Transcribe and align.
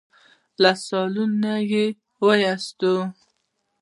له 0.61 0.71
سالونه 0.85 1.53
يې 1.71 1.85
وايست. 2.25 2.81